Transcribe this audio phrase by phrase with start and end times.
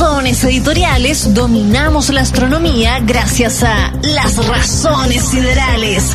[0.00, 6.14] razones editoriales dominamos la astronomía gracias a las razones siderales.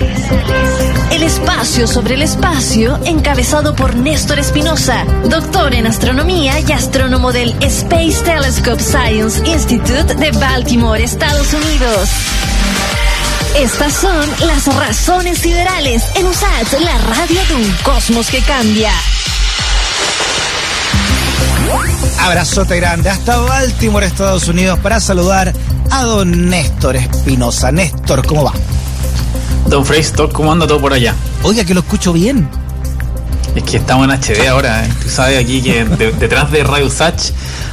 [1.11, 7.51] El espacio sobre el espacio, encabezado por Néstor Espinosa, doctor en astronomía y astrónomo del
[7.61, 12.09] Space Telescope Science Institute de Baltimore, Estados Unidos.
[13.55, 18.91] Estas son las razones siderales en USAT, la radio de un cosmos que cambia.
[22.19, 25.53] Abrazote grande hasta Baltimore, Estados Unidos, para saludar
[25.91, 27.71] a don Néstor Espinosa.
[27.71, 28.53] Néstor, ¿cómo va?
[29.67, 31.13] Don Freystock, ¿cómo anda todo por allá?
[31.43, 32.47] Oiga, que lo escucho bien.
[33.55, 34.85] Es que estamos en HD ahora.
[34.85, 34.89] ¿eh?
[35.03, 37.31] Tú sabes aquí que de- detrás de Radio Satch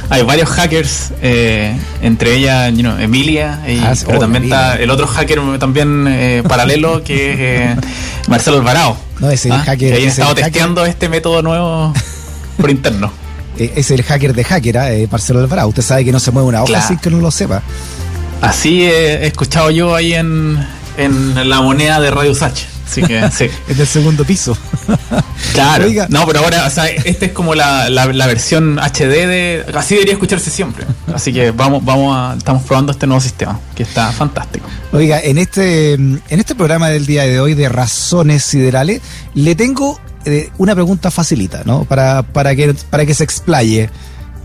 [0.09, 4.71] hay varios hackers, eh, entre ellas you know, Emilia, y- Ah, pero Oh, también Emilia.
[4.73, 7.77] está el otro hacker también eh, paralelo que es
[8.27, 8.95] Marcelo Alvarado.
[9.19, 10.43] No, ese es el hacker- Que es estado hacker.
[10.45, 11.93] testeando este método nuevo
[12.57, 13.11] por interno.
[13.57, 14.91] Eh, es el hacker de hacker, ¿ah?
[14.93, 15.67] eh, Marcelo Alvarado.
[15.69, 16.87] Usted sabe que no se mueve una hoja Claro.
[16.87, 17.61] sin que no lo sepa.
[18.41, 20.57] Así he escuchado yo ahí en,
[20.97, 22.63] en la moneda de Radio Satch.
[22.85, 23.45] Así que sí.
[23.67, 24.57] Es del segundo piso.
[25.53, 25.85] Claro.
[25.85, 26.07] Oiga.
[26.09, 29.65] No, pero ahora, o sea, esta es como la, la, la versión HD de.
[29.75, 30.85] Así debería escucharse siempre.
[31.13, 32.35] Así que vamos, vamos a.
[32.37, 34.67] Estamos probando este nuevo sistema, que está fantástico.
[34.91, 39.01] Oiga, en este, en este programa del día de hoy de Razones Siderales,
[39.33, 41.85] le tengo eh, una pregunta facilita, ¿no?
[41.85, 43.89] Para, para, que, para que se explaye.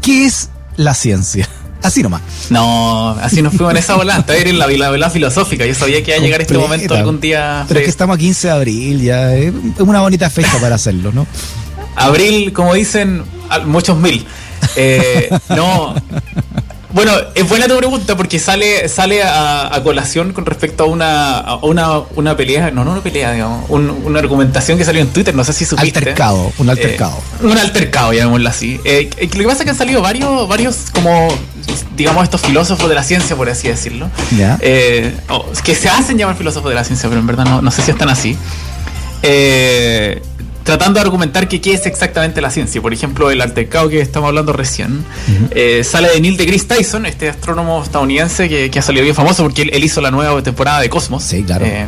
[0.02, 1.48] ¿Qué es la ciencia?
[1.82, 2.22] Así nomás.
[2.50, 4.18] No, así nos fuimos en esa bola.
[4.18, 5.64] Está en la, la bola filosófica.
[5.64, 7.64] Yo sabía que iba a llegar este momento algún día.
[7.68, 9.32] Pero es que estamos a 15 de abril, ya.
[9.36, 11.24] Es una bonita fecha para hacerlo, ¿no?
[11.94, 13.22] Abril, como dicen,
[13.66, 14.26] muchos mil.
[14.76, 15.94] Eh, no.
[16.90, 21.36] Bueno, es buena tu pregunta porque sale sale a, a colación con respecto a una
[21.38, 25.08] a una, una pelea, no, no una pelea, digamos, un- una argumentación que salió en
[25.08, 25.98] Twitter, no sé si supiste.
[25.98, 27.18] Altercado, un altercado.
[27.42, 28.80] Eh, un altercado, llamémoslo así.
[28.84, 31.28] Eh, que- lo que pasa es que han salido varios, varios como,
[31.94, 34.56] digamos, estos filósofos de la ciencia, por así decirlo, Ya.
[34.62, 35.14] eh,
[35.62, 37.90] que se hacen llamar filósofos de la ciencia, pero en verdad no, no sé si
[37.90, 38.34] están así.
[39.22, 40.22] Eh,
[40.68, 42.82] tratando de argumentar que qué es exactamente la ciencia.
[42.82, 45.02] Por ejemplo, el altercado que estamos hablando recién
[45.50, 49.42] eh, sale de Neil deGrasse Tyson, este astrónomo estadounidense que, que ha salido bien famoso
[49.42, 51.22] porque él, él hizo la nueva temporada de Cosmos.
[51.24, 51.64] Sí, claro.
[51.64, 51.86] eh,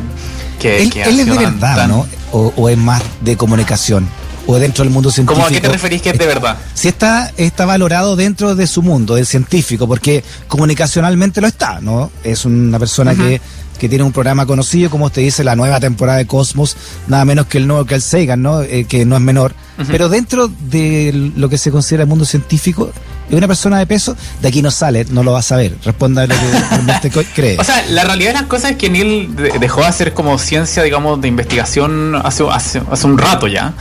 [0.59, 2.07] que, Él, que ha él es de verdad, tan- ¿no?
[2.33, 4.09] O, o es más de comunicación.
[4.47, 5.35] O dentro del mundo científico.
[5.45, 6.57] ¿Cómo a qué te referís que es de verdad?
[6.75, 12.11] Si está, está valorado dentro de su mundo, del científico, porque comunicacionalmente lo está, ¿no?
[12.25, 13.41] Es una persona que,
[13.81, 16.77] que tiene un programa conocido, como usted dice, la nueva temporada de Cosmos,
[17.09, 18.61] nada menos que el nuevo que el Sagan, ¿no?
[18.63, 19.55] Eh, que no es menor.
[19.89, 22.93] Pero dentro de lo que se considera el mundo científico,
[23.31, 25.75] es una persona de peso, de aquí no sale, no lo va a saber.
[25.83, 27.57] Responda a lo que realmente cree.
[27.59, 30.37] O sea, la realidad de las cosas es que Neil de- dejó de hacer como
[30.39, 33.73] ciencia, digamos, de investigación hace, hace, hace un rato ya.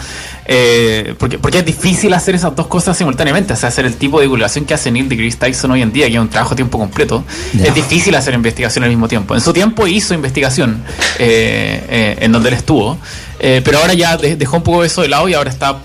[0.52, 3.54] Eh, porque, porque es difícil hacer esas dos cosas simultáneamente.
[3.54, 6.08] O sea, hacer el tipo de divulgación que hace Neil deGrasse Tyson hoy en día,
[6.08, 7.24] que es un trabajo a tiempo completo.
[7.64, 9.36] Es difícil hacer investigación al mismo tiempo.
[9.36, 10.84] En su tiempo hizo investigación
[11.20, 12.98] eh, eh, en donde él estuvo.
[13.40, 15.78] pero ahora ya de- dejó un poco eso de lado y ahora está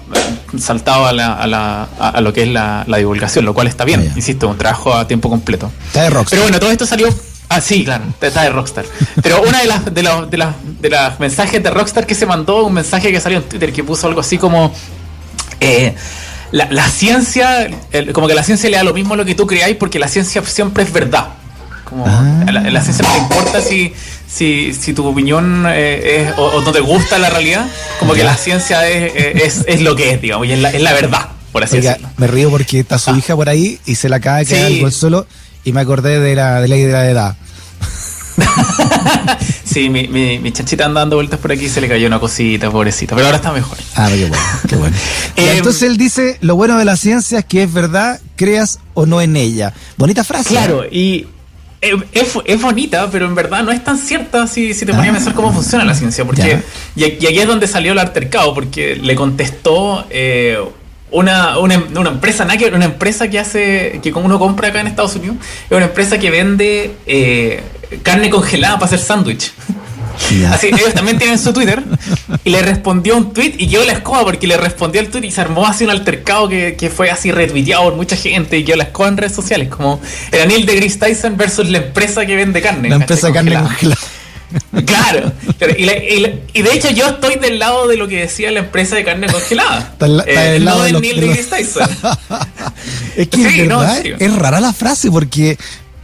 [0.59, 3.85] saltado a, la, a, la- a- lo que es la, la divulgación, lo cual está
[3.85, 4.01] bien.
[4.01, 4.13] Ah, ya.
[4.17, 5.71] Insisto, un trabajo a tiempo completo.
[5.89, 6.31] Está de Rockstar.
[6.39, 7.09] Pero bueno, todo esto salió.
[7.49, 8.85] Ah, sí, claro, está de Rockstar.
[9.23, 12.27] Pero una de las de los de las de las mensajes de Rockstar que se
[12.27, 14.73] mandó, un mensaje que salió en Twitter que puso algo así como
[15.61, 15.95] eh,
[16.53, 19.35] la, la ciencia, el- como que la ciencia le da lo mismo a lo que
[19.35, 21.29] tú creáis porque la ciencia siempre es verdad.
[21.85, 22.45] Como Ah.
[22.51, 23.93] la, ciencia no importa si,
[24.27, 27.67] si, si tu opinión eh, es, o, o no te gusta la realidad,
[28.01, 30.81] como que la ciencia es, es, es lo que es, digamos, y es la, es
[30.83, 32.11] la verdad, por así Oiga, decirlo.
[32.17, 34.75] me río porque está su hija por ahí y se la acaba de caer Sí.
[34.75, 35.27] algo al suelo
[35.65, 37.37] y me acordé de la de ley de la edad.
[39.65, 42.21] Sí, mi, mi, mi chanchita anda dando vueltas por aquí y se le cayó una
[42.21, 43.17] cosita, pobrecita.
[43.17, 43.77] Pero ahora está mejor.
[43.97, 44.97] Ah, qué bueno, qué bueno.
[45.37, 49.05] Eh, entonces él dice, lo bueno de la ciencia es que es verdad, creas o
[49.05, 49.75] no en ella.
[49.97, 50.51] Bonita frase.
[50.51, 51.27] Claro, y
[51.81, 55.11] eh, es, es bonita, pero en verdad no es tan cierta si, si te ponías
[55.11, 56.25] a pensar cómo funciona la ciencia.
[56.25, 56.63] Porque,
[56.95, 60.57] y, y aquí es donde salió el altercado, porque le contestó eh,
[61.15, 65.15] una, una, una empresa, una empresa que hace, que como uno compra acá en Estados
[65.15, 65.37] Unidos,
[65.71, 67.63] es una empresa que vende eh,
[68.03, 69.53] carne congelada para hacer sándwich.
[70.31, 70.55] Ya.
[70.55, 71.83] Así, ellos también tienen su Twitter
[72.45, 75.31] y le respondió un tweet y quedó la escoba porque le respondió al tweet y
[75.31, 78.77] se armó así un altercado que, que fue así retuiteado por mucha gente y quedó
[78.77, 80.01] la escoba en redes sociales, como
[80.31, 82.89] el anil de Chris Tyson versus la empresa que vende carne.
[82.89, 84.01] La empresa de carne Congelada.
[84.87, 85.33] Claro,
[85.77, 88.51] y, la- y la- y de hecho yo estoy del lado de lo que decía
[88.51, 89.79] la empresa de carne congelada.
[89.93, 91.89] Está Eh, del lado no de Neil deGrasse Tyson.
[93.17, 95.57] Es que Sí, no, es rara la frase porque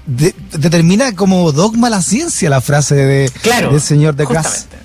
[0.06, 3.70] de- determina como dogma la ciencia la frase de, Claro.
[3.73, 4.49] del señor de Grasse.
[4.49, 4.81] Justamente.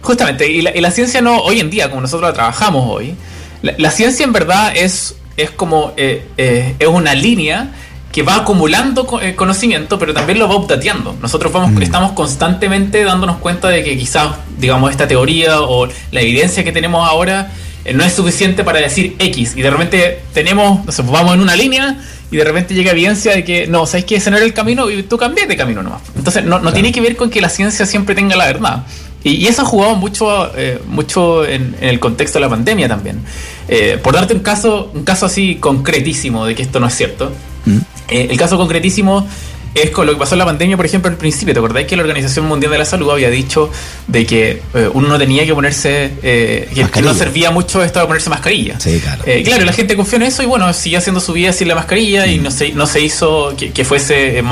[0.00, 3.14] Justamente, y la, y la ciencia no, hoy en día, como nosotros la trabajamos hoy,
[3.62, 7.72] la, la ciencia en verdad es, es como, eh, eh, es una línea
[8.12, 11.16] que va acumulando eh, conocimiento, pero también lo va updateando.
[11.20, 11.82] Nosotros vamos, mm.
[11.82, 17.06] estamos constantemente dándonos cuenta de que quizás, digamos, esta teoría o la evidencia que tenemos
[17.08, 17.52] ahora
[17.84, 19.54] eh, no es suficiente para decir X.
[19.56, 21.98] Y de repente tenemos, no sé, vamos en una línea
[22.30, 24.90] y de repente llega evidencia de que no, sabes que ese no era el camino
[24.90, 26.02] y tú cambias de camino nomás.
[26.16, 28.84] Entonces, no, no tiene que ver con que la ciencia siempre tenga la verdad.
[29.24, 33.20] Y, eso ha jugado mucho, eh, mucho en, el contexto de la pandemia también.
[33.68, 37.32] Eh, por darte un caso, un caso así concretísimo de que esto no es cierto.
[37.66, 37.78] Mm.
[38.08, 39.26] el caso concretísimo
[39.74, 41.54] es con lo que pasó en la pandemia, por ejemplo, al principio.
[41.54, 43.70] ¿Te acordáis que la Organización Mundial de la Salud había dicho
[44.06, 48.06] de que eh, uno no tenía que ponerse, eh, que, no servía mucho esto de
[48.06, 48.78] ponerse mascarilla?
[48.80, 49.22] Sí, claro.
[49.26, 51.74] Eh, claro, la gente confió en eso y bueno, siguió haciendo su vida sin la
[51.74, 52.42] mascarilla y mm.
[52.42, 54.42] no se, no se hizo que, fuese,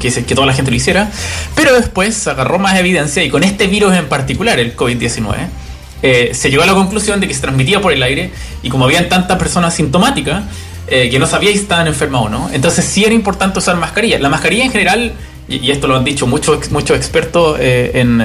[0.00, 1.10] que, que toda la gente lo hiciera.
[1.54, 5.48] Pero después agarró más evidencia y con este virus en particular, el COVID-19.
[6.32, 8.30] Se llegó a la conclusión de que se transmitía por el aire
[8.62, 10.44] y como habían tantas personas sintomáticas,
[10.88, 12.50] eh, que no sabíais si estaban enfermos o no.
[12.52, 14.20] Entonces sí era importante usar mascarilla.
[14.20, 15.12] La mascarilla en general,
[15.48, 18.20] y, esto lo han dicho muchos muchos expertos eh, en,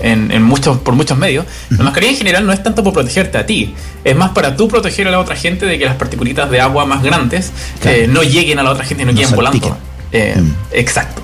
[0.00, 3.46] en, muchos, por muchos medios, la mascarilla en general no es tanto por protegerte a
[3.46, 6.60] ti, es más para tú proteger a la otra gente de que las particulitas de
[6.60, 7.52] agua más grandes
[7.84, 9.76] eh, no lleguen a la otra gente y no, queden volando.
[10.12, 10.50] Mm.
[10.72, 11.22] Exacto.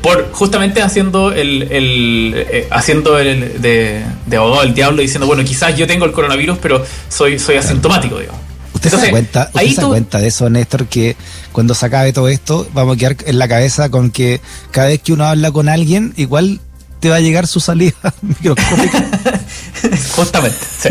[0.00, 5.76] Por justamente haciendo el, el haciendo el de, de abogado del diablo diciendo bueno quizás
[5.76, 8.48] yo tengo el coronavirus pero soy soy asintomático digamos
[8.78, 9.50] ¿Usted se da cuenta,
[9.88, 11.16] cuenta de eso, Néstor, que
[11.50, 15.02] cuando se acabe todo esto, vamos a quedar en la cabeza con que cada vez
[15.02, 16.60] que uno habla con alguien, igual
[17.00, 19.04] te va a llegar su salida microscópica?
[20.14, 20.88] Justamente, sí.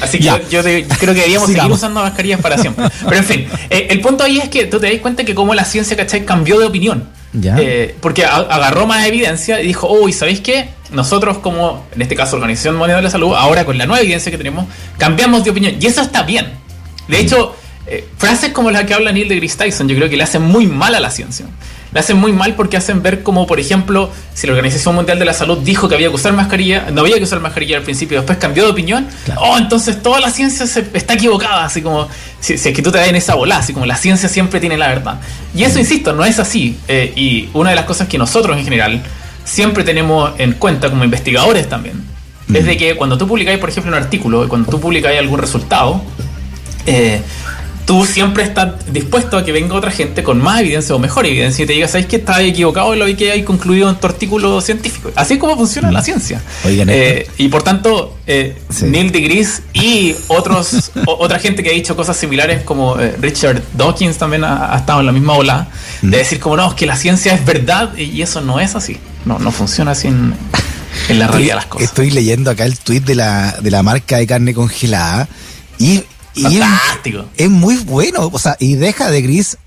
[0.00, 2.88] Así que yo, creo que deberíamos seguir usando mascarillas para siempre.
[3.04, 5.54] Pero en fin, eh, el punto ahí es que tú te das cuenta que como
[5.54, 6.24] la ciencia, ¿cachai?
[6.24, 7.08] Cambió de opinión.
[7.42, 10.70] Eh, porque agarró más evidencia y dijo, uy, ¿sabéis qué?
[10.90, 14.30] Nosotros como, en este caso, Organización Mundial de la Salud, ahora con la nueva evidencia
[14.30, 14.66] que tenemos,
[14.98, 15.74] cambiamos de opinión.
[15.80, 16.52] Y eso está bien.
[17.08, 17.54] De hecho,
[17.86, 20.66] eh, frases como la que habla Neil deGrasse Tyson, yo creo que le hacen muy
[20.66, 21.46] mal a la ciencia
[21.92, 25.24] le hacen muy mal porque hacen ver como, por ejemplo, si la Organización Mundial de
[25.24, 28.18] la Salud dijo que había que usar mascarilla, no había que usar mascarilla al principio,
[28.18, 29.06] después cambió de opinión,
[29.36, 32.08] oh, entonces toda la ciencia se, está equivocada, así como,
[32.40, 34.76] si, es que tú te das en esa bola, así como la ciencia siempre tiene
[34.76, 35.20] la verdad.
[35.54, 36.78] Y eso, insisto, no es así.
[36.88, 39.02] Eh, y una de las cosas que nosotros en general
[39.44, 42.02] siempre tenemos en cuenta como investigadores también,
[42.52, 46.02] es de que cuando tú publicáis, por ejemplo, un artículo, cuando tú publicáis algún resultado,
[46.86, 47.20] eh,
[47.86, 51.62] tú siempre estás dispuesto a que venga otra gente con más evidencia o mejor evidencia
[51.62, 54.60] y te diga, ¿sabes que estás equivocado en lo que hay concluido en tu artículo
[54.60, 55.12] científico?
[55.14, 56.42] Así es como funciona la ciencia.
[56.64, 62.16] Eh, y por tanto, eh, Neil deGrasse y otros, otra gente que ha dicho cosas
[62.16, 65.68] similares como eh, Richard Dawkins también ha, estado en la misma ola,
[66.02, 68.98] de decir como no, es que la ciencia es verdad y eso no es así.
[69.24, 70.34] No, no funciona así en,
[71.08, 71.88] la realidad de las cosas.
[71.88, 75.28] Estoy leyendo acá el tweet de la, de la marca de carne congelada
[75.78, 76.02] y
[76.42, 77.26] Fantástico.
[77.36, 79.58] Es, muy bueno, o sea, y deja de gris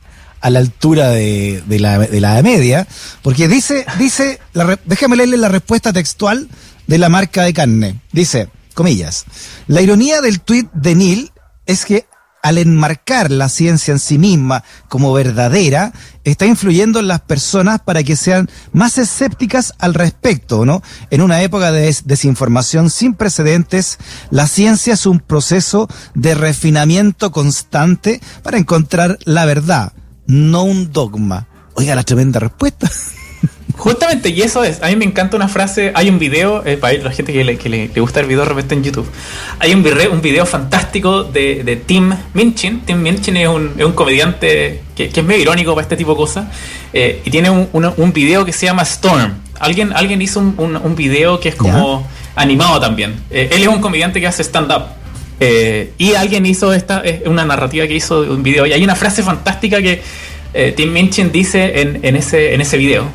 [0.41, 2.87] a la altura de, la, de la media,
[3.21, 4.39] porque dice, dice,
[4.85, 6.47] déjame leerle la respuesta textual
[6.87, 7.99] de la marca de carne.
[8.11, 9.25] Dice, comillas,
[9.67, 11.31] la ironía del tuit de Neil
[11.65, 12.05] es que
[12.41, 15.93] al enmarcar la ciencia en sí misma como verdadera,
[16.23, 20.81] está influyendo en las personas para que sean más escépticas al respecto, ¿no?
[21.09, 23.97] En una época de desinformación sin precedentes,
[24.29, 29.93] la ciencia es un proceso de refinamiento constante para encontrar la verdad,
[30.27, 31.47] no un dogma.
[31.73, 32.89] Oiga, la tremenda respuesta.
[33.79, 34.83] Justamente, y eso es.
[34.83, 35.93] A mí me encanta una frase.
[35.95, 38.83] Hay un video, eh, para la gente que, le, gusta el video de repente en
[38.83, 39.09] YouTube.
[39.57, 42.81] Hay un video, un video fantástico de, Tim Minchin.
[42.81, 46.17] Tim Minchin es un, es un comediante que, es medio irónico para este tipo de
[46.17, 46.47] cosas.
[46.91, 49.35] Eh, y tiene un, un, video que se llama Storm.
[49.61, 52.05] Alguien, alguien hizo un, un, video que es como
[52.35, 53.15] animado también.
[53.31, 54.87] Eh, él es un comediante que hace stand-up.
[55.97, 58.65] y alguien hizo esta, una narrativa que hizo un video.
[58.65, 60.01] Y hay una frase fantástica que
[60.75, 63.05] Tim Minchin dice en, en, ese, en ese video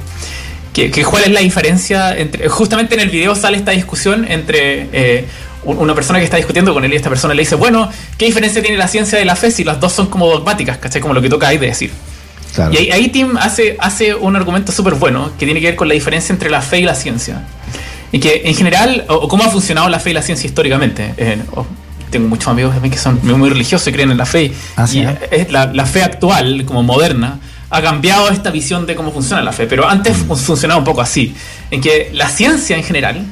[0.74, 2.48] que, cuál es la diferencia entre.
[2.48, 5.24] Justamente en el video sale esta discusión entre eh,
[5.64, 7.88] una persona que está discutiendo con él y esta persona le dice, bueno,
[8.18, 11.00] ¿qué diferencia tiene la ciencia de la fe si las dos son como dogmáticas, ¿cachai?
[11.00, 11.92] Como lo que toca ahí de decir.
[12.70, 15.94] Y ahí, Tim hace, hace un argumento súper bueno que tiene que ver con la
[15.94, 17.42] diferencia entre la fe y la ciencia.
[18.12, 21.14] Y que en general, o, cómo ha funcionado la fe y la ciencia históricamente.
[21.16, 21.38] Eh,
[22.10, 24.52] tengo muchos amigos también que son muy, religiosos y creen en la fe.
[24.76, 27.40] Ah, y es la, la fe actual, como moderna,
[27.74, 30.36] ha cambiado esta visión de cómo funciona la fe, pero antes mm.
[30.36, 31.34] funcionaba un poco así,
[31.70, 33.24] en que la ciencia en general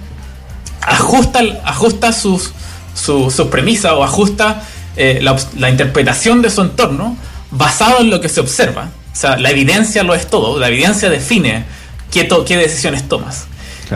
[0.80, 2.52] ajusta, ajusta sus,
[2.94, 4.62] sus, premisas o ajusta
[4.96, 7.16] eh, la, interpretación de su entorno
[7.52, 8.90] basado en lo que se observa.
[9.12, 11.64] O sea, la evidencia lo es todo, la evidencia define
[12.10, 13.46] qué, qué decisiones tomas.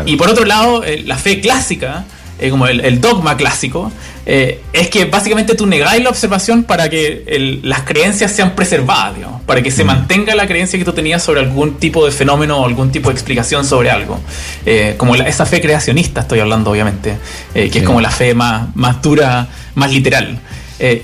[0.04, 2.04] Y por otro lado, eh, la fe clásica
[2.38, 3.90] eh, como el, dogma clásico,
[4.26, 9.42] eh, es que básicamente tú negáis la observación para que las creencias sean preservadas, digamos,
[9.42, 9.86] para que se mm.
[9.86, 13.14] mantenga la creencia que tú tenías sobre algún tipo de fenómeno o algún tipo de
[13.14, 14.20] explicación sobre algo.
[14.96, 17.16] como esa fe creacionista estoy hablando, obviamente,
[17.54, 20.38] que es como la fe más, más dura, más literal.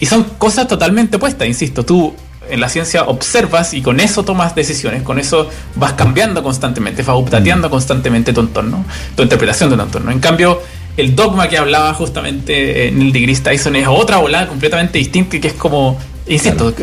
[0.00, 2.14] y son cosas totalmente opuestas, insisto, tú
[2.48, 7.16] en la ciencia observas y con eso tomas decisiones, con eso vas cambiando constantemente, vas
[7.16, 7.70] updateando mm.
[7.70, 8.84] constantemente tu entorno,
[9.16, 10.10] tu interpretación de tu entorno.
[10.10, 10.60] En cambio,
[10.96, 15.40] el dogma que hablaba justamente en el deGrasse Tyson es otra volada completamente distinta y
[15.40, 16.74] que es como, insisto,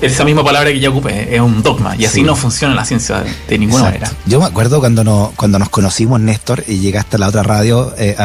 [0.00, 3.24] esa misma palabra que ya ocupé, es un dogma y así no funciona la ciencia
[3.48, 4.10] de, ninguna manera.
[4.26, 7.92] Yo me acuerdo cuando, no, cuando nos conocimos, Néstor, y llegaste a la otra radio
[7.98, 8.16] eh,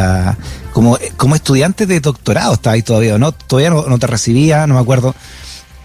[0.74, 3.32] como, como estudiante de doctorado, estaba ahí todavía, ¿no?
[3.32, 5.16] Todavía no, no te recibía, no me acuerdo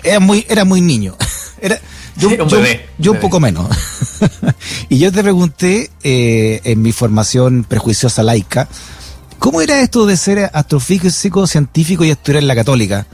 [0.03, 1.17] era muy, era muy niño.
[1.61, 1.79] Era,
[2.17, 2.37] yo, un,
[2.99, 3.69] yo, un poco menos.
[4.89, 8.69] y yo te pregunté eh, en mi formación prejuiciosa laica,
[9.39, 13.07] ¿cómo era esto de ser astrofísico, científico y estudiar en la católica?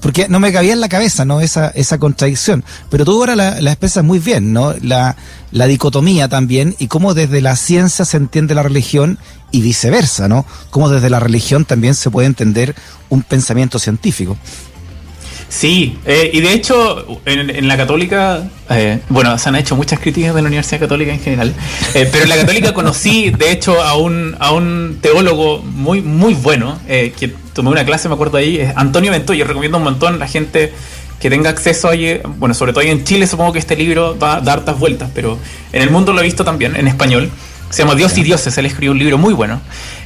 [0.00, 1.40] Porque no me cabía en la cabeza, ¿no?
[1.40, 2.64] Esa, esa contradicción.
[2.88, 4.74] Pero tú ahora la, la expresas muy bien, ¿no?
[4.80, 5.16] La,
[5.52, 9.18] la dicotomía también y cómo desde la ciencia se entiende la religión
[9.50, 10.46] y viceversa, ¿no?
[10.70, 12.74] Cómo desde la religión también se puede entender
[13.10, 14.38] un pensamiento científico.
[15.50, 20.32] Sí, eh, y de hecho, en, la Católica, eh, bueno, se han hecho muchas críticas
[20.32, 21.52] de la Universidad Católica en general,
[21.92, 26.34] eh, pero en la Católica conocí, de hecho, a un, a un teólogo muy, muy
[26.34, 30.14] bueno, que tomé una clase, me acuerdo ahí, es Antonio Vento, yo recomiendo un montón
[30.14, 30.72] a la gente
[31.18, 34.36] que tenga acceso ahí, bueno, sobre todo ahí en Chile, supongo que este libro va
[34.36, 35.36] a dar hartas vueltas, pero
[35.72, 37.28] en el mundo lo he visto también, en español.
[37.70, 39.60] Se llama Dios y Dioses, él escribió un libro muy bueno.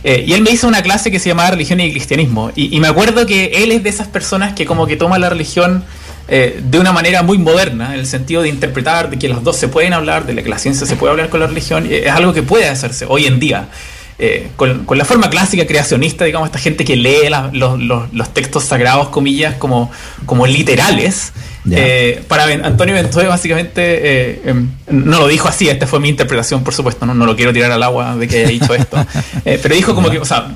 [0.04, 2.52] Eh, y él me hizo una clase que se llamaba Religión y Cristianismo.
[2.54, 5.83] Y, me acuerdo que él es de esas personas que como que toma la religión
[6.28, 9.56] eh, de una manera muy moderna, en el sentido de interpretar, de que los dos
[9.56, 11.88] se pueden hablar, de que la ciencia se puede hablar con la religión.
[11.90, 13.68] Es algo que puede hacerse hoy en día.
[14.16, 19.56] Eh, con, la forma clásica creacionista, digamos, esta gente que lee los, textos sagrados, comillas,
[19.56, 19.90] como,
[20.25, 21.33] como literales,
[21.71, 26.62] eh, para Antonio Ventura básicamente eh, em, no lo dijo así, esta fue mi interpretación,
[26.62, 28.99] por supuesto, no, no lo quiero tirar al agua de que haya dicho esto,
[29.44, 30.54] eh, pero dijo como que, o sea,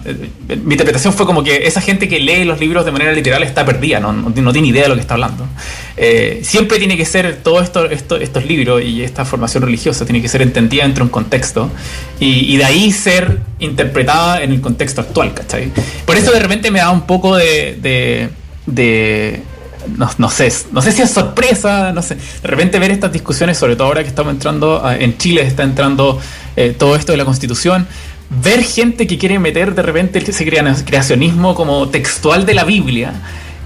[0.65, 3.65] mi interpretación fue como que esa gente que lee los libros de manera literal está
[3.65, 5.47] perdida, no, no, tiene idea de lo que está hablando.
[6.43, 10.43] siempre tiene que ser todo esto, estos libros y esta formación religiosa tiene que ser
[10.43, 11.71] entendida dentro de un contexto
[12.21, 15.71] y, de ahí ser interpretada en el contexto actual, ¿cachai?
[16.05, 18.31] Por eso de repente me da un poco de
[19.97, 22.15] no, sé, no sé si es sorpresa, no sé.
[22.15, 26.21] De repente ver estas discusiones, sobre todo ahora que estamos entrando, en Chile está entrando
[26.57, 27.87] eh, todo esto de la constitución,
[28.43, 33.13] ver gente que quiere meter de repente ese creacionismo como textual de la Biblia.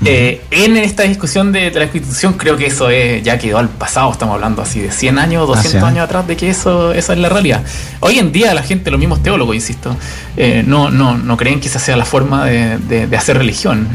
[0.04, 4.10] Eh, en esta discusión de, la constitución creo que eso es, ya quedó al pasado,
[4.10, 7.28] estamos hablando así de 100 años, 200 años atrás de que eso, eso es la
[7.28, 7.62] realidad.
[8.00, 9.96] Hoy en día la gente, los mismos teólogos, insisto,
[10.36, 13.88] eh, no, no, no creen que esa sea la forma de, hacer religión.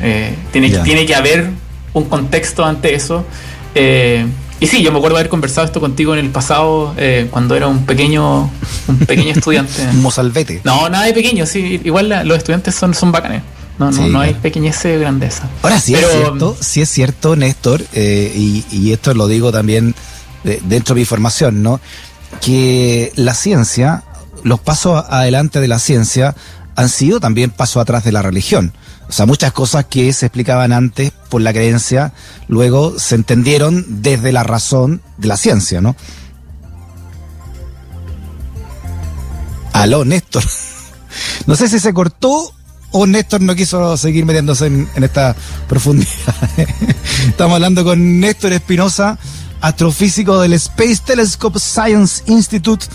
[0.51, 1.51] tiene, tiene que haber
[1.97, 3.25] un contexto ante eso.
[3.75, 4.25] Eh,
[4.59, 7.67] y sí, yo me acuerdo haber conversado esto contigo en el pasado, eh, cuando era
[7.67, 8.49] un pequeño
[8.87, 9.83] un pequeño estudiante.
[9.83, 10.61] un mozalbete.
[10.63, 13.43] No, nada de pequeño, sí, igual los estudiantes son, son bacanes.
[13.77, 15.47] No, no, no hay pequeñez de grandeza.
[15.61, 19.93] Ahora sí es cierto, sí es cierto, Néstor, eh, y, y, esto lo digo también
[20.43, 21.79] dentro de mi formación, ¿no?
[22.41, 24.03] Que la ciencia,
[24.43, 26.35] los pasos adelante de la ciencia
[26.75, 28.73] han sido también pasos atrás de la religión.
[29.09, 32.13] O sea, muchas cosas que se explicaban antes por la creencia,
[32.47, 35.95] luego se entendieron desde la razón de la ciencia, ¿no?
[39.73, 40.43] Aló, Néstor.
[41.47, 42.53] No sé si se cortó
[42.91, 45.35] o Néstor no quiso seguir metiéndose en, esta
[45.67, 46.09] profundidad.
[47.27, 49.17] Estamos hablando con Néstor Espinosa,
[49.61, 52.85] astrofísico del Space Telescope Science Institute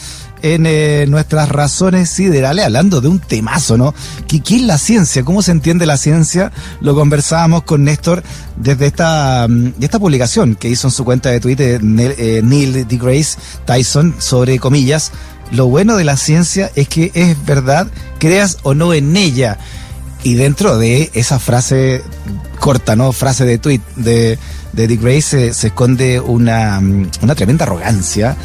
[0.43, 3.95] en eh, nuestras razones siderales, hablando de un temazo, ¿no?
[4.27, 5.25] ¿Qué, ¿Qué, es la ciencia?
[5.25, 6.53] ¿Cómo se entiende la ciencia?
[6.81, 8.23] Lo conversábamos con Néstor
[8.57, 12.87] desde esta, mm, esta publicación que hizo en su cuenta de Twitter Neil, eh, Neil
[12.87, 15.13] deGrasse Tyson sobre comillas.
[15.53, 17.87] Lo bueno de la ciencia es que es verdad,
[18.19, 19.59] creas o no en ella.
[20.25, 22.03] Y dentro de esa frase
[22.59, 23.13] corta, ¿no?
[23.13, 24.39] Frase de tweet de,
[24.73, 28.37] de Dick se, se esconde una, mm, una tremenda arrogancia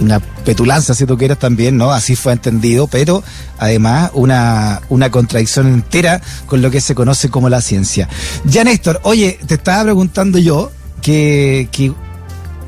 [0.00, 1.92] una petulancia, si tú quieres también, ¿no?
[1.92, 3.22] Así fue entendido, pero
[3.58, 8.08] además una, una contradicción entera con lo que se conoce como la ciencia.
[8.44, 10.70] Ya, Néstor, oye, te estaba preguntando yo
[11.02, 11.92] que, que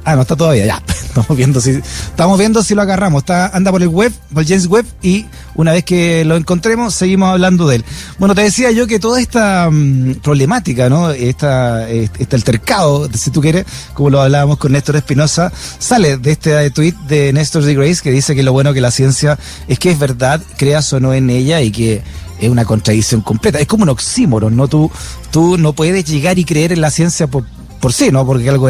[0.06, 0.82] Ah, no está todavía, ya.
[1.16, 3.22] Estamos viendo si, estamos viendo si lo agarramos.
[3.22, 7.30] Está, anda por el web, por James Webb, y una vez que lo encontremos, seguimos
[7.30, 7.84] hablando de él.
[8.18, 11.10] Bueno, te decía yo que toda esta mm, problemática, ¿no?
[11.10, 16.70] Esta, este altercado, si tú quieres, como lo hablábamos con Néstor Espinosa, sale de este
[16.70, 19.92] tweet de Néstor de Grace que dice que lo bueno que la ciencia es que
[19.92, 22.02] es verdad, creas o no en ella, y que
[22.38, 23.58] es una contradicción completa.
[23.58, 24.68] Es como un oxímoron, ¿no?
[24.68, 24.90] Tú,
[25.30, 27.44] tú no puedes llegar y creer en la ciencia por,
[27.80, 28.26] por sí, ¿no?
[28.26, 28.68] Porque algo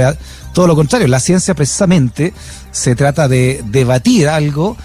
[0.52, 2.32] todo lo contrario, la ciencia precisamente
[2.70, 4.76] se trata de debatir algo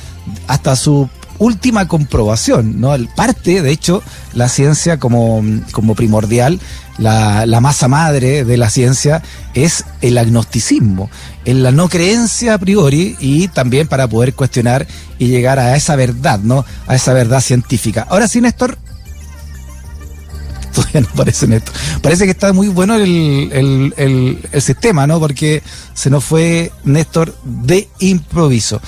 [0.47, 1.09] hasta su
[1.39, 2.95] última comprobación, ¿no?
[3.15, 6.59] Parte, de hecho, la ciencia como, como primordial,
[6.99, 9.23] la, la, masa madre de la ciencia
[9.55, 11.09] es el agnosticismo,
[11.45, 14.85] en la no creencia a priori y también para poder cuestionar
[15.17, 16.63] y llegar a esa verdad, ¿no?
[16.85, 18.05] A esa verdad científica.
[18.07, 18.77] Ahora sí, Néstor,
[20.75, 21.73] todavía no parece Néstor.
[22.01, 25.19] Parece que está muy bueno el, el, el, sistema, ¿no?
[25.19, 25.61] Porque
[25.93, 28.81] se nos fue Néstor de improviso.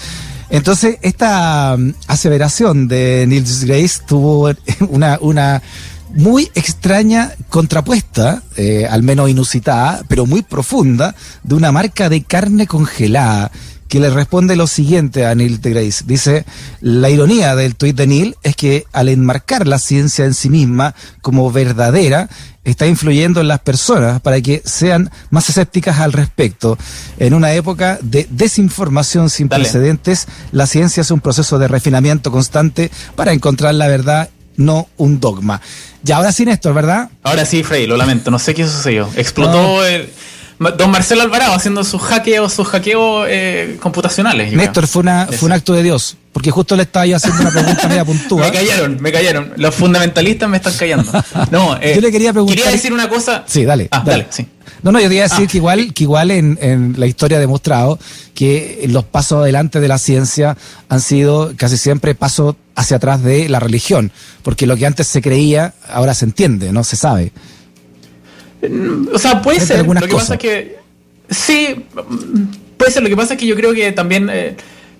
[0.49, 4.51] Entonces, esta mm, aseveración de Niels Grace tuvo
[4.89, 5.61] una, una
[6.13, 12.67] muy extraña contrapuesta, eh, al menos inusitada, pero muy profunda, de una marca de carne
[12.67, 13.51] congelada
[13.93, 16.03] que le responde lo siguiente a Neil Grace.
[16.07, 16.45] Dice,
[16.81, 20.95] la ironía del tuit de Neil es que al enmarcar la ciencia en sí misma
[21.21, 22.27] como verdadera,
[22.63, 26.75] está influyendo en las personas para que sean más escépticas al respecto.
[27.19, 32.89] En una época de desinformación sin precedentes, la ciencia es un proceso de refinamiento constante
[33.15, 35.61] para encontrar la verdad, no un dogma.
[36.01, 37.11] Ya ahora sí, Néstor, ¿verdad?
[37.21, 39.07] Ahora sí, Frey, lo lamento, no sé qué sucedió.
[39.15, 40.09] Explotó el
[40.59, 44.53] Don Marcelo Alvarado haciendo sus hackeos, sus hackeos eh, computacionales.
[44.53, 46.17] Néstor, fue, una, fue un acto de Dios.
[46.31, 48.45] Porque justo le estaba yo haciendo una pregunta media puntúa.
[48.45, 49.53] me callaron, me callaron.
[49.55, 51.11] Los fundamentalistas me están callando.
[51.51, 52.57] No, eh, yo le quería preguntar.
[52.57, 53.43] Quería decir una cosa.
[53.45, 53.87] Sí, dale.
[53.91, 54.47] Ah, dale, sí.
[54.81, 55.51] No, no, yo quería decir ah.
[55.51, 57.99] que igual, que igual en, en, la historia ha demostrado
[58.33, 60.57] que los pasos adelante de la ciencia
[60.89, 64.11] han sido casi siempre pasos hacia atrás de la religión.
[64.41, 67.31] Porque lo que antes se creía, ahora se entiende, no se sabe.
[69.13, 69.85] O sea, puede ser.
[69.85, 70.77] Lo que pasa es que.
[71.29, 71.85] Sí,
[72.77, 73.03] puede ser.
[73.03, 74.55] Lo que pasa es que yo creo que también, eh,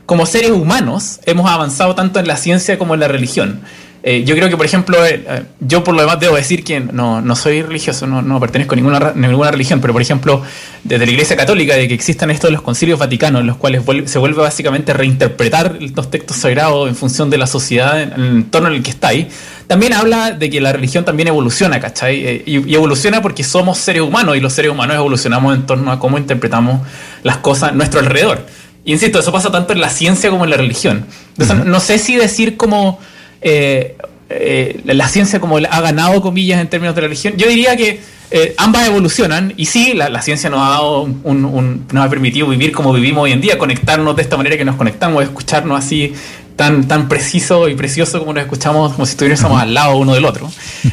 [0.05, 3.61] como seres humanos, hemos avanzado tanto en la ciencia como en la religión.
[4.05, 6.81] Eh, yo creo que, por ejemplo, eh, eh, yo por lo demás debo decir que
[6.81, 10.41] no, no soy religioso, no, no pertenezco a ninguna, ninguna religión, pero por ejemplo,
[10.83, 14.19] desde la Iglesia Católica, de que existan estos los concilios vaticanos, en los cuales se
[14.19, 18.67] vuelve básicamente a reinterpretar los textos sagrados en función de la sociedad, en el entorno
[18.67, 19.29] en el que está ahí,
[19.67, 22.43] también habla de que la religión también evoluciona, ¿cachai?
[22.45, 25.99] Y, y, evoluciona porque somos seres humanos y los seres humanos evolucionamos en torno a
[25.99, 26.81] cómo interpretamos
[27.23, 28.45] las cosas a nuestro alrededor.
[28.83, 31.05] Y insisto, eso pasa tanto en la ciencia como en la religión.
[31.37, 32.99] Entonces, no sé si decir como
[33.43, 33.97] eh,
[34.29, 37.35] eh, la ciencia como ha ganado comillas en términos de la religión.
[37.37, 37.99] Yo diría que
[38.31, 42.71] eh, ambas evolucionan y sí, la, ciencia nos ha dado un, nos ha permitido vivir
[42.71, 46.13] como vivimos hoy en día, conectarnos de esta manera que nos conectamos, escucharnos así
[46.55, 50.25] tan, tan preciso y precioso como nos escuchamos, como si estuviésemos al lado uno del
[50.25, 50.49] otro.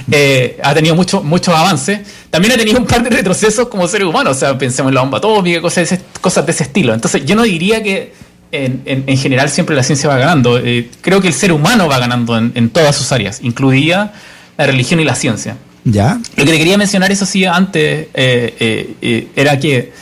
[0.62, 2.00] ha tenido mucho, muchos avances.
[2.30, 5.00] También ha tenido un par de retrocesos como seres humanos, o sea, pensemos en la
[5.00, 6.92] bomba atómica, cosas cosas de ese estilo.
[6.92, 8.12] Entonces, yo no diría que
[8.52, 10.58] en, en, general siempre la ciencia va ganando.
[10.58, 14.12] Eh, creo que el ser humano va ganando en, en, todas sus áreas, incluida
[14.56, 15.56] la religión y la ciencia.
[15.84, 16.20] ¿Ya?
[16.36, 19.92] Lo que le quería mencionar, eso sí, antes, eh, eh, era que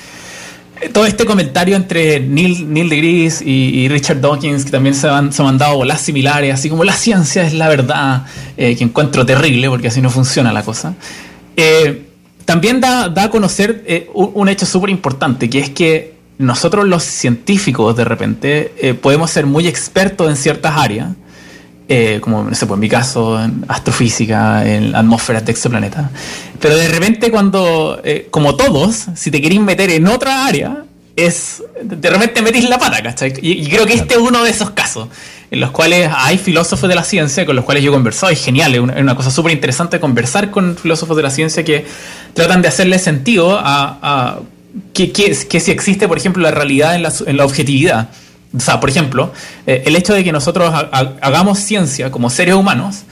[0.93, 5.33] todo este comentario entre Neil, Neil deGrasse y, y, Richard Dawkins, que también se han,
[5.33, 9.69] se han dado bolas similares, así como la ciencia es la verdad, que encuentro terrible
[9.69, 10.95] porque así no funciona la cosa.
[12.45, 17.03] también da, da, a conocer un, un hecho súper importante, que es que nosotros los
[17.03, 21.09] científicos de repente eh, podemos ser muy expertos en ciertas áreas,
[21.89, 26.11] eh, como no sé, pues en mi caso, en astrofísica, en atmósferas de exoplaneta.
[26.61, 30.85] Pero de repente cuando, eh, como todos, si te queréis meter en otra área,
[31.17, 33.33] es de repente metís la pata, ¿cachai?
[33.43, 35.09] Y, creo que este es uno de esos casos
[35.51, 38.45] en los cuales hay filósofos de la ciencia con los cuales yo he conversado, es
[38.45, 41.87] genial, es una, cosa súper interesante conversar con filósofos de la ciencia que
[42.35, 44.39] tratan de hacerle sentido a
[44.93, 48.09] que, que, si existe, por ejemplo, la realidad en la, en la objetividad.
[48.57, 49.33] O sea, por ejemplo,
[49.67, 53.05] eh, el hecho de que nosotros hagamos ciencia como seres humanos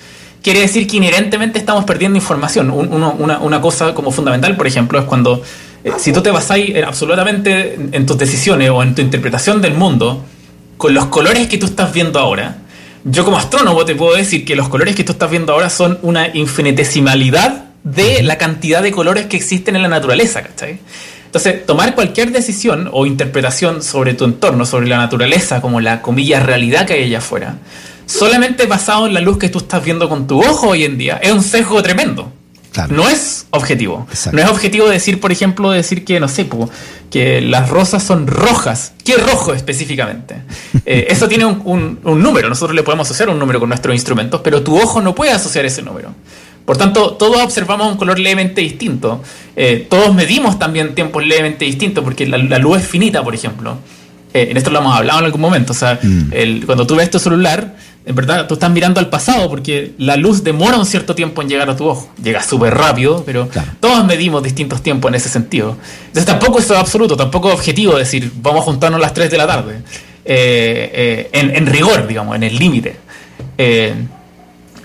[0.43, 2.71] quiere decir que inherentemente estamos perdiendo información.
[2.71, 5.43] una, una, cosa como fundamental, por ejemplo, es cuando
[5.85, 10.25] eh, si tú te basáis absolutamente en, tus decisiones o en tu interpretación del mundo
[10.77, 12.59] con los colores que tú estás viendo ahora,
[13.05, 15.99] yo como astrónomo te puedo decir que los colores que tú estás viendo ahora son
[16.03, 20.81] una infinitesimalidad de la cantidad de colores que existen en la naturaleza, ¿cachai?
[21.37, 26.41] Entonces, tomar cualquier decisión o interpretación sobre tu entorno, sobre la naturaleza, como la comilla
[26.41, 27.59] realidad que hay allá afuera,
[28.07, 31.21] solamente basado en la luz que tú estás viendo con tu ojo hoy en día,
[31.23, 32.33] es un sesgo tremendo.
[32.89, 34.07] No es objetivo.
[34.33, 36.49] No es objetivo decir, por ejemplo, decir que, no sé,
[37.11, 38.95] que las rosas son rojas.
[39.05, 40.37] ¿Qué rojo específicamente?
[40.89, 42.49] Eh, eso tiene un, un, número.
[42.49, 45.65] Nosotros le podemos asociar un número con nuestros instrumentos, pero tu ojo no puede asociar
[45.67, 46.15] ese número.
[46.67, 49.23] Por tanto, todos observamos un color levemente distinto.
[49.55, 53.79] Eh, todos medimos también tiempos levemente distintos, porque la, luz es finita, por ejemplo.
[54.35, 55.73] Eh, en esto lo hemos hablado en algún momento.
[55.73, 56.65] O sea, mm.
[56.67, 60.45] cuando tú ves tu celular, en verdad tú estás mirando al pasado porque la luz
[60.45, 62.09] demora un cierto tiempo en llegar a tu ojo.
[62.23, 63.73] Llega súper rápido, pero Claro.
[63.81, 65.77] todos medimos distintos tiempos en ese sentido.
[66.07, 69.31] Entonces tampoco eso es absoluto, tampoco es objetivo decir vamos a juntarnos a las 3
[69.31, 69.77] de la tarde.
[70.25, 72.97] Eh, eh, en, en rigor, digamos, en el límite.
[73.59, 73.95] Eh,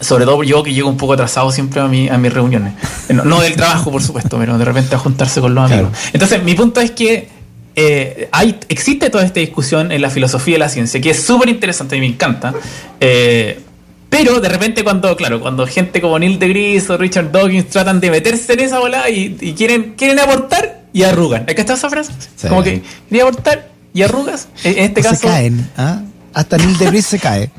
[0.01, 2.73] sobre todo yo que llego un poco atrasado siempre a, mi, a mis reuniones.
[3.07, 5.87] Eh, No, no del trabajo, por supuesto, pero de repente a juntarse con los Claro.
[5.87, 5.99] amigos.
[6.13, 7.29] Entonces, mi punto es que
[7.75, 11.47] eh, hay, existe toda esta discusión en la filosofía de la ciencia, que es súper
[11.49, 12.53] interesante y me encanta.
[12.99, 13.59] Eh,
[14.09, 18.11] pero de repente cuando, claro, cuando gente como Neil deGrasse o Richard Dawkins tratan de
[18.11, 21.45] meterse en esa bola y, y quieren, quieren aportar y arrugan.
[21.47, 22.11] ¿Has cachado esa frase?
[22.35, 22.47] Sí.
[22.49, 24.49] Como que quería aportar y arrugas.
[24.65, 25.15] En este caso...
[25.15, 26.01] se caen, ¿ah?
[26.33, 27.49] Hasta Neil deGrasse se cae.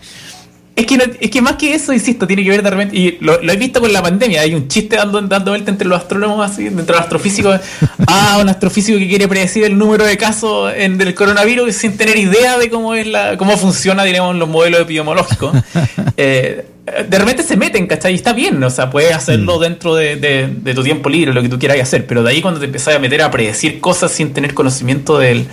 [0.74, 3.18] Es que, no- es que más que eso, insisto, tiene que ver de repente, y
[3.20, 6.00] lo, lo he visto con la pandemia, hay un chiste dando, dando vuelta entre los
[6.00, 7.61] astrónomos, así, entre los astrofísicos,
[8.06, 12.16] ah, un astrofísico que quiere predecir el número de casos en, del coronavirus sin tener
[12.16, 15.52] idea de cómo es la, cómo funciona, diremos, los modelos epidemiológicos.
[16.16, 16.66] Eh,
[17.08, 18.12] de repente se meten, ¿cachai?
[18.12, 21.40] Y está bien, o sea, puedes hacerlo dentro de, de- de tu tiempo libre, lo
[21.40, 24.11] que tú quieras hacer, pero de ahí cuando te empezás a meter a predecir cosas
[24.12, 25.46] sin tener conocimiento del,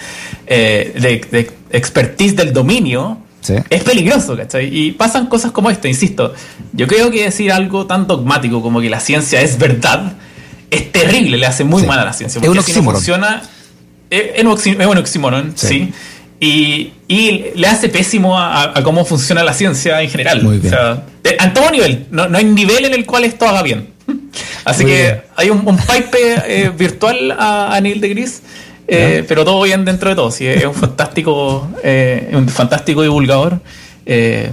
[0.47, 3.55] eh, de, de expertise del dominio, Sí.
[3.69, 4.69] es peligroso, ¿cachai?
[4.75, 6.33] Y pasan cosas como esta, insisto.
[6.73, 10.13] Yo creo que decir algo tan dogmático como que la ciencia es verdad
[10.69, 11.87] es terrible, le hace muy Sí.
[11.87, 12.39] mal a la ciencia.
[12.39, 13.41] Es Porque un así no funciona.
[14.09, 15.67] Es, es un es un oxímoron, Sí.
[15.67, 15.93] sí.
[16.41, 20.41] Y, y le hace pésimo a, a cómo funciona la ciencia en general.
[20.43, 20.73] Muy bien.
[20.73, 22.05] O sea, de- a todo nivel.
[22.11, 23.89] No, no hay nivel en el cual esto haga bien.
[24.65, 25.21] Así Muy que bien.
[25.35, 28.41] hay un, un pipe eh, virtual a, a Neil deGrasse.
[28.91, 30.31] Eh, pero todo bien dentro de todo.
[30.31, 33.59] Sí, es un fantástico, eh, un fantástico divulgador.
[34.05, 34.51] eh,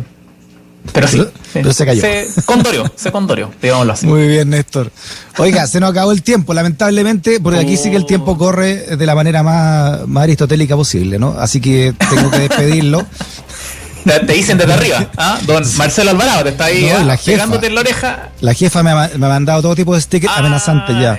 [0.93, 1.21] pero sí,
[1.53, 2.01] Pero- se cayó.
[2.01, 4.07] Se condoreó, se condoreó, digámoslo así.
[4.07, 4.93] Muy bien, Néstor.
[5.39, 9.05] Oiga, se nos acabó el tiempo, lamentablemente, porque aquí sí que el tiempo corre de
[9.07, 11.35] la manera más, más aristotélica posible, ¿no?
[11.39, 13.05] Así que tengo que despedirlo.
[14.07, 15.39] Te, te dicen desde arriba, ¿ah?
[15.47, 17.33] Don Marcelo Alvarado, te está ahí No, ah, la jefa.
[17.33, 18.29] pegándote en la oreja.
[18.41, 20.39] La jefa me ha, me ha mandado todo tipo de stickers Ah.
[20.39, 21.19] amenazantes ya.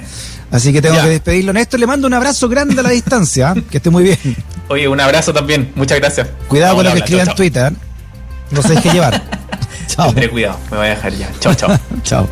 [0.50, 1.04] Así que tengo Ya.
[1.04, 1.52] que despedirlo.
[1.52, 3.54] Néstor, le mando un abrazo grande a la distancia.
[3.56, 3.64] ¿eh?
[3.70, 4.18] Que esté muy bien.
[4.70, 6.28] Oye, un abrazo también, muchas gracias.
[6.48, 7.74] Cuidado con lo que Vamos a escriba en Twitter.
[8.52, 9.22] No sé qué llevar.
[9.88, 10.08] Chao.
[10.08, 11.30] Tendré cuidado, me voy a dejar ya.
[11.42, 11.78] Chao, chao.
[12.04, 12.30] Chao.